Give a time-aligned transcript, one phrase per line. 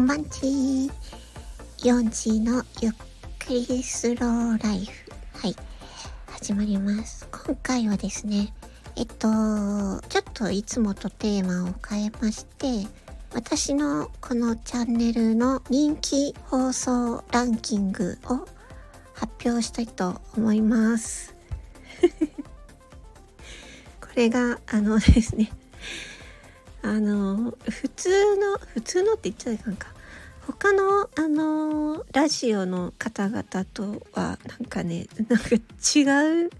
[0.00, 0.90] んばんち
[1.80, 2.92] 4時のゆっ
[3.38, 5.12] くりスローライフ。
[5.34, 5.54] はい。
[6.26, 7.28] 始まります。
[7.30, 8.54] 今回はですね、
[8.96, 12.88] えっと、ちょっといつもとテーマを変えまして、
[13.34, 18.48] 私のこのチャンネルの人気放送ランキングを
[19.12, 21.34] 発表したいと思います。
[24.00, 25.52] これが、あのですね、
[26.82, 29.88] あの、普通の、普通のって言っちゃいかんか。
[30.46, 36.50] 他の、あのラジオの方々とは、なんかね、なんか違う、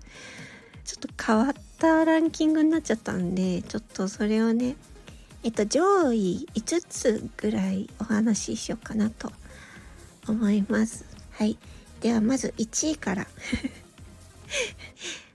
[0.85, 4.77] ちょっと変わったランキングになっちゃったんで、ちょっとそれをね、
[5.43, 9.33] えっと、上位5つぐらいお話ししようかなと
[10.29, 11.07] 思います。
[11.33, 11.57] はい。
[12.01, 13.27] では、まず1位から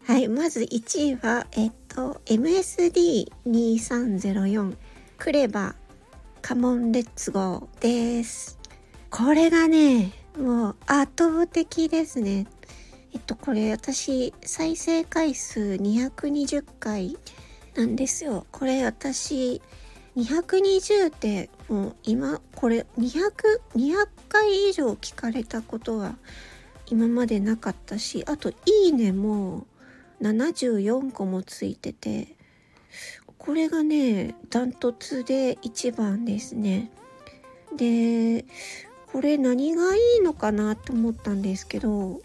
[0.07, 4.75] はい、まず1位は、えっと、MSD2304
[5.17, 5.73] クレバ
[6.43, 8.59] カモンレッツゴーです。
[9.09, 12.45] これがね、もう圧倒的ですね。
[13.15, 17.17] えっと、これ私、再生回数220回
[17.73, 18.45] なんですよ。
[18.51, 19.59] これ私、
[20.15, 23.31] 220ってもう今これ200
[23.75, 26.15] 200回以上聞かれたことは
[26.85, 29.65] 今までなかったしあと「いいね」も
[30.21, 32.35] 74個もついてて
[33.37, 36.91] これがねダントツで1番ですね。
[37.75, 38.45] で
[39.11, 42.21] これ何がいいのかなと思ったんですけど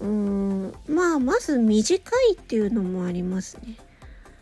[0.00, 3.76] うーんまあまず短いっていうのもありますね。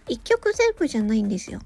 [0.06, 1.60] 1曲全部じゃないんですよ。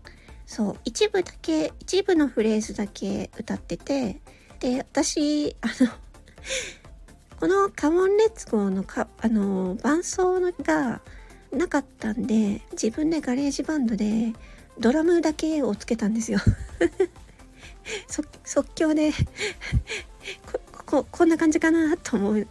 [0.47, 4.21] そう一部だけ一部のフレーズだけ歌ってて
[4.61, 5.91] で私あの
[7.39, 11.01] この「Come on let's go のか」あの伴奏が
[11.53, 14.33] なかったんで自分で GarageBand で
[14.79, 16.39] ドラムだけをつけたんですよ。
[18.45, 19.13] 即興で。
[20.47, 22.47] こここんな感じかなと思う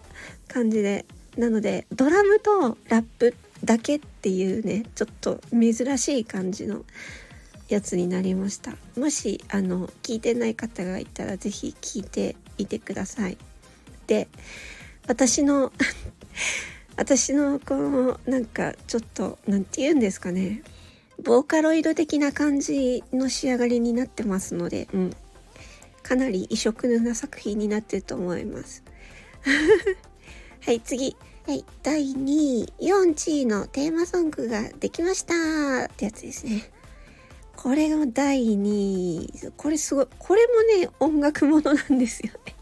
[0.47, 1.05] 感じで。
[1.37, 6.85] なのでドラムとラップだけっていうねちょっと珍しい感じの
[7.67, 8.77] やつになりました。
[8.97, 13.37] もしあの聞いてない方がいたら是非聞いていてください。
[14.07, 14.27] で
[15.07, 15.71] 私の
[16.97, 20.63] 私のこのなんかちょっと何て言うんですかね。
[21.21, 25.13] ボーカロイド的な感じの仕上がりになってますので、うん、
[26.03, 28.83] かなり異色な作品になってると思います。
[30.61, 31.15] はい次。
[31.47, 31.63] はい。
[31.83, 35.33] 第2位4位のテーマソングができました。
[35.85, 36.71] ってやつですね。
[37.55, 39.51] これが第2位。
[39.55, 40.07] これすごい。
[40.17, 42.55] これもね、音楽ものなんですよね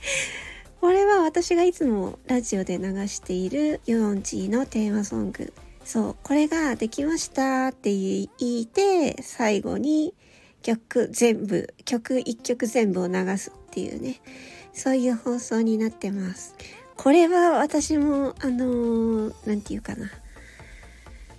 [0.80, 5.52] これは私がいつもラジオで流している4時のテーマソング。
[5.84, 10.14] そう、これができましたって言いて、最後に
[10.62, 14.22] 曲全部、曲1曲全部を流すっていうね、
[14.72, 16.54] そういう放送になってます。
[16.96, 20.10] これは私も、あのー、なんていうかな。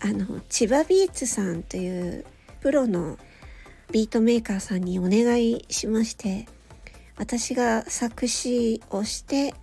[0.01, 2.25] あの、千葉ビーツさんという
[2.59, 3.17] プロの
[3.91, 6.47] ビートメーカーさんにお願いしまして
[7.21, 9.53] 私が作詞をして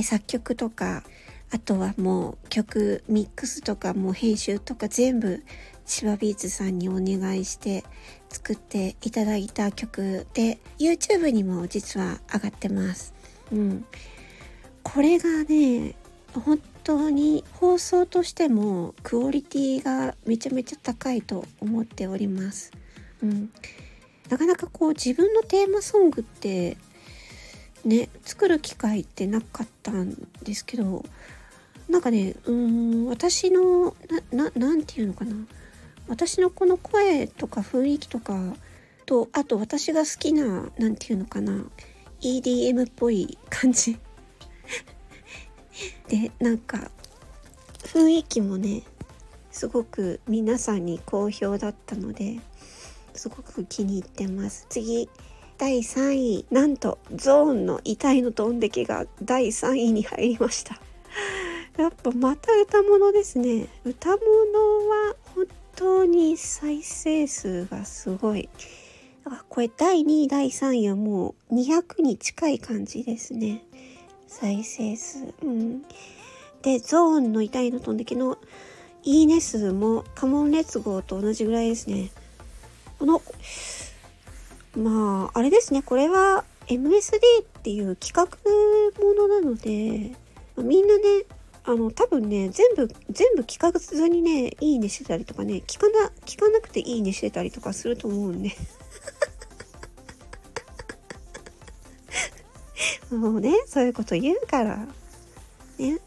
[0.00, 1.02] 作曲とか
[1.50, 5.42] あとはもう曲ミックスとかもう編集とか全部
[5.84, 7.82] 千葉ビーツさんにお願いして
[8.28, 13.12] 作っていただいた曲で YouTube にも実は上がってます。
[13.50, 13.84] うん、
[14.84, 15.96] これがね
[16.32, 22.70] 本当に放送としてもクオリティがめちゃめちゃ高いと思っております。
[23.20, 23.50] うん、
[24.28, 26.76] なかなかこう自分のテーマソングって
[27.84, 31.04] ね作る機会ってなかったんですけど
[31.88, 33.94] なんかねうん私の
[34.30, 35.34] 何て言うのかな。
[36.08, 38.54] 私のこの声とか雰囲気とか
[39.06, 41.64] とあと私が好きな何て言うのかな。
[42.20, 43.98] EDM っぽい感じ。
[46.08, 46.90] でなんか
[47.78, 48.82] 雰囲気もね
[49.50, 52.40] すごく皆さんに好評だったので
[53.14, 54.66] すごく気に入ってます。
[54.68, 55.08] 次
[55.60, 60.80] 第3位なんとゾーンの遺体のどんでけが第3位に入りました
[61.76, 64.22] やっぱまた歌物ですね歌物
[64.88, 65.46] は本
[65.76, 68.48] 当に再生数がすごい
[69.24, 73.62] だからこれ第2位第3位はもう200に近い感じですね
[74.30, 75.34] 再生数。
[75.42, 75.82] うん。
[76.62, 78.38] で、ゾーンの痛いの飛んでけの
[79.02, 82.10] いいね数もカモンレッツゴーと同じぐらいですね。
[82.98, 83.20] この、
[84.76, 85.82] まあ、あれですね。
[85.82, 88.26] これは MSD っていう企画
[89.02, 90.12] ものなので、
[90.56, 91.24] みんなね、
[91.64, 98.50] あの、多分ね、全部、全部聞かずにね、いいねしてたりとかね、聞かな、聞かなくていいねしてたりとかすると思うんで。
[103.10, 104.86] もうねそういうこと言うから
[105.78, 105.98] ね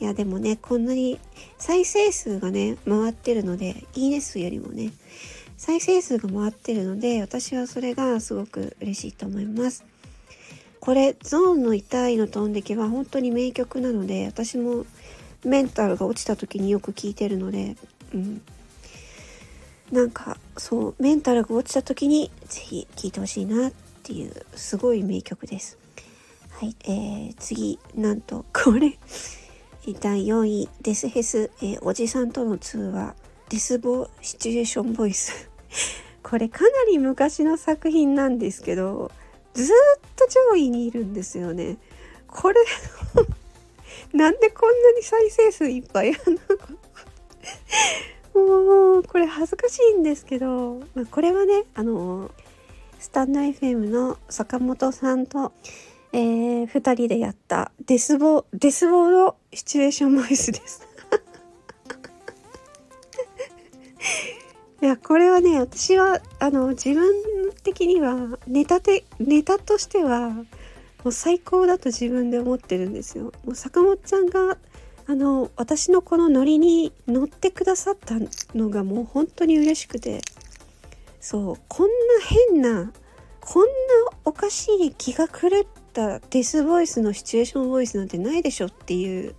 [0.00, 1.18] いやでもねこんなに
[1.58, 4.92] 再生数がね回ってるのでいいね数よりもね
[5.62, 9.84] 再生数が回ってるので私はそれがすごく嬉しいと思います。
[10.80, 14.84] これゾーンの痛いの飛んでけは本当に名曲なので私も
[15.44, 17.76] メンタルが落ちた時によく聴いてるので
[18.12, 18.42] うん。
[19.92, 23.72] なんかそうメンタルが落ちた時に是非聴いてほしいなっ
[24.02, 25.78] ていうすごい名曲です。
[26.50, 28.98] はい、えー、次なんとこれ。
[30.00, 33.14] 第4位デスヘス、えー、おじさんとの通話。
[33.48, 35.51] デスボシチュエーションボイス。
[36.22, 39.10] これかなり昔の作品なんですけど
[39.54, 39.66] ずっ
[40.16, 41.76] と上位にいるんですよね。
[42.26, 42.60] これ
[44.14, 46.18] なんでこんなに再生数いっぱいあ
[48.34, 48.42] の
[48.94, 52.30] もうこれ恥ずかしいんですけど、まあ、これはねあの
[52.98, 55.52] スタンド FM の坂本さんと、
[56.12, 60.91] えー、2人でやったデスボデスボのシチュエーションボイスです。
[64.82, 68.16] いやこれはね私はあの自分的には
[68.48, 70.44] ネタでネタとしてはも
[71.04, 73.32] う最高だと自分で思ってるんですよ。
[73.44, 74.58] もう坂本ちゃんが
[75.06, 78.16] あの私のこのノリに乗ってくださった
[78.56, 80.20] のがもう本当に嬉しくて。
[81.20, 81.56] そう。
[81.68, 81.92] こんな
[82.50, 82.92] 変な
[83.40, 83.68] こんな
[84.24, 85.50] おかしい気が狂っ
[85.92, 89.36] たデスボイスのシチュエーションボイスなんてないでしょっていう。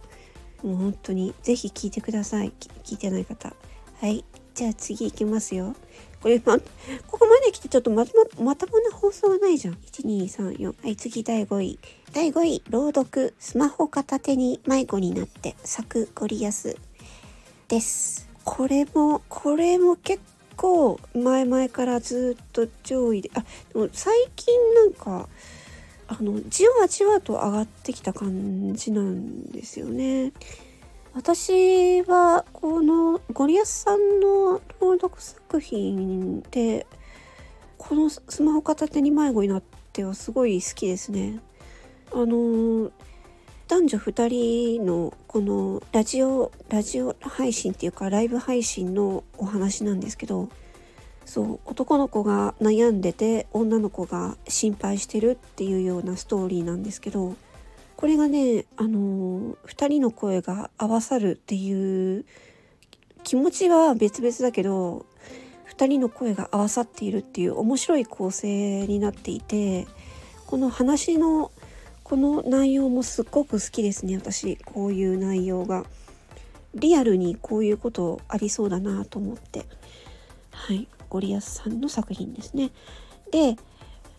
[0.63, 2.53] もう本当に是非聞いてください。
[2.85, 3.53] 聞いてない方。
[3.99, 4.23] はい。
[4.53, 5.75] じゃあ次行きますよ
[6.23, 9.73] これ、ま、ここまで来てちょっとまとま、まともな放送がないじゃん。
[9.73, 10.67] 1、2、3、4。
[10.67, 11.79] はい、次第5位。
[12.13, 13.33] 第5位、朗読。
[13.39, 16.77] スマホ片手に迷子になって咲くゴリアス
[17.67, 18.29] です。
[18.45, 20.21] これも、これも結
[20.55, 25.27] 構前々からずっと上位で、あ、でも最近なんか、
[26.07, 30.31] あの、じわじわと上がってきた感じなんですよね。
[31.15, 36.88] 私はこのゴリアスさんの朗読作品で
[37.77, 41.39] このスマホ片手に迷子になってはすごい好きですね。
[42.12, 42.92] あの
[43.68, 50.50] 男女2人のこのラジオラジオ配信っていうかライブ配信のお話なんですけど
[51.25, 57.36] そう男の子が悩んでて女の子が心配してるっていうようなストーリーなんですけど
[58.03, 62.25] これがねあの2人の声が合わさるっていう
[63.23, 65.05] 気持ちは別々だけど
[65.77, 69.88] 2人の声が合わさっているっていう面白い構成になっていて
[70.47, 71.53] この話の
[72.03, 74.57] この内容もすっごく好きですね私。
[74.57, 75.85] こういう内容が。
[76.75, 79.65] リアルにこういうことありそうだなと思って。
[80.51, 80.89] はい。
[81.07, 82.71] ゴリアスさんの作品ですね。
[83.31, 83.55] で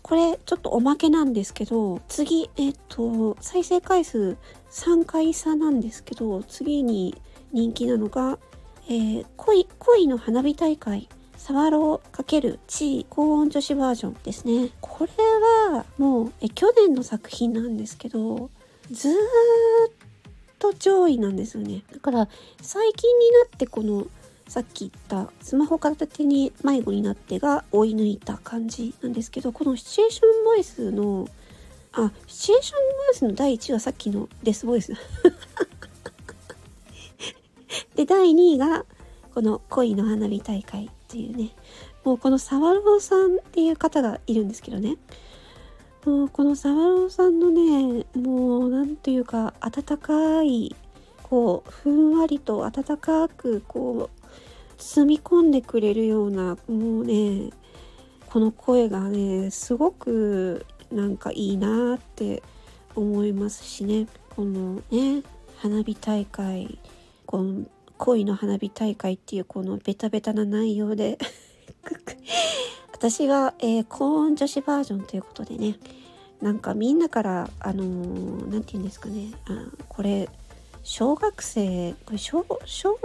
[0.04, 4.36] これちょっとおまけなんですけど次えっと再生回数
[4.70, 7.20] 3回差なんですけど次に
[7.52, 8.38] 人気なのが、
[8.86, 11.08] えー、恋恋の花火大会
[11.38, 14.70] サワロー×地位高音女子バージョンですね。
[14.82, 15.12] これ
[15.72, 18.50] はもうえ去年の作品なんですけど
[18.90, 19.16] ずーっ
[20.58, 21.82] と上位なんですよね。
[21.90, 22.28] だから
[22.60, 24.06] 最近になってこの
[24.49, 31.29] さっき言ったスマホ片手に迷子になってが追い抜いた感じなんですけどこのシチュエーションボイスの
[31.93, 34.93] あシチュエーションボイスの第1位はさっきのデスボイス。
[37.96, 38.84] で第2位が
[39.34, 41.51] この恋の花火大会っていうね。
[42.05, 44.96] もうこのサワローさんっていう方がいるんですけどね。
[46.05, 50.77] もうこのサワローさんのねもう何というか温かい
[51.22, 54.23] こうふんわりと温かくこう
[54.78, 57.50] 包み込んでくれるようなもうね
[58.26, 62.43] この声がねすごくなんかいいなって
[62.94, 64.06] 思いますしね。
[64.31, 65.22] このね
[65.56, 66.78] 花火大会
[67.26, 67.64] この
[67.96, 71.19] 恋の花火大会っていうこのベタベタな内容で。
[72.93, 75.78] 私は、えー、高音女子バージョンということでね
[76.40, 80.31] なんかみんなからあの何、ー、て言うんですかねあこれ
[80.82, 82.98] 小学生これ小小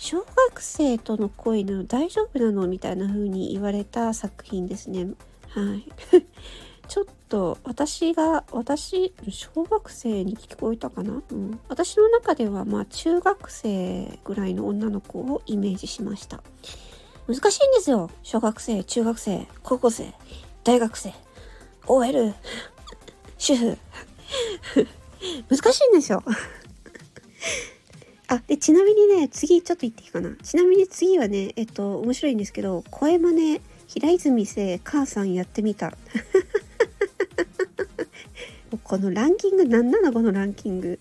[0.00, 5.08] 小学生との恋の大丈夫なのみたいな風に言われた作品ですね。
[5.50, 5.86] はい。
[6.88, 16.42] ちょっと私が私小学生に聞こえたかな、うん、私の中ではまあ中学生ぐらいの女の子をイメージしました。
[17.28, 18.10] 難しいんですよ。
[18.22, 20.14] 小学生中学生高校生
[20.64, 21.12] 大学生
[21.86, 22.32] OL
[23.36, 23.78] 主婦。
[25.50, 26.24] 難しいんですよ。
[28.30, 30.30] あ、で、ちなみにね、次ちょっと言っていいかな。
[30.36, 35.96] ちなみに次はね、えっと、面白いんですけど、声真似、平泉聖母さんやってみた。
[38.84, 41.00] このランキング何なのこのランキング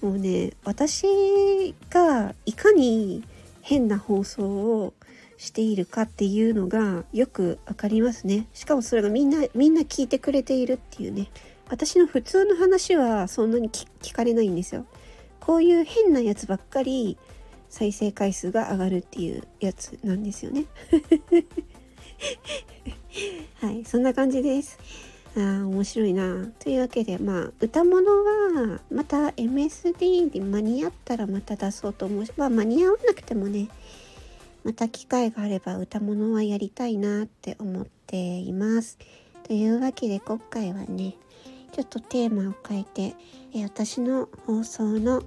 [0.00, 3.22] もうね私がいかに
[3.60, 4.94] 変な放送を
[5.36, 11.28] しているかっていうのがよくわかりますねしかもそれがみんなみんな聞いてくれているっていうね
[11.68, 14.84] 私の普通の話はそんなに聞かれないんですよ
[15.44, 17.18] こういう変なやつばっかり
[17.68, 20.66] 再生回数が上がるっていうやつなんですよね。
[23.60, 24.78] はいそんな感じです。
[25.34, 26.46] あー面白いな。
[26.60, 33.68] というわけでまあ歌物はまた MSD で間に合ったらまた出そうと思うしまあ間に合わなくてもね
[34.62, 38.96] また機会があれば歌物はやりたいなって思っています。
[39.42, 41.16] というわけで今回はね
[41.72, 43.14] ちょっとテーマを変えて、
[43.54, 45.22] え私の放送の、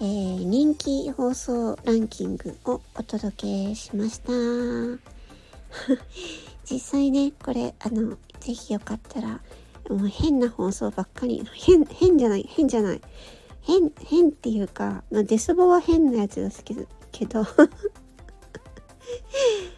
[0.00, 4.32] えー、人気放送ランキングをお届けしました。
[6.70, 9.40] 実際ねこれあのぜひよかったら
[9.88, 13.00] もう変な放送ばっかり変変じゃない変じゃない。
[13.62, 17.44] 変変っていうか、まあ、デスボは変なやつですけどけど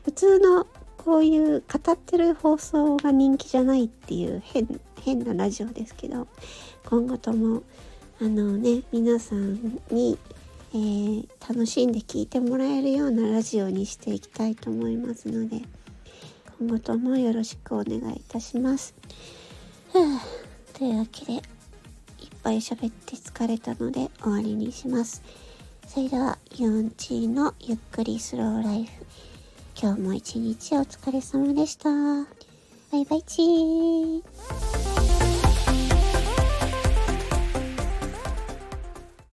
[0.05, 0.67] 普通の
[1.05, 6.27] こういう語ってる放送が人気じゃないっていう変変なラジオですけど
[6.87, 7.63] 今後とも
[8.23, 10.19] あのね皆さんに、
[10.73, 15.61] えー、楽しんで聞いてもらえるようなラジオにしていきたいと思いますので
[16.59, 18.95] 今後ともよろしくお願いいたします。
[20.73, 21.41] というわけでいっ
[22.43, 25.23] ぱい喋って疲れたので終わりにします。
[25.87, 29.04] それではユンチーのゆっくりスローライフ
[29.77, 31.91] 今日も一日お疲れ様でした。
[31.91, 34.23] バイバイチー。